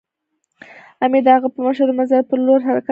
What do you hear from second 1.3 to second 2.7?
هغه په مشوره د مزار پر لور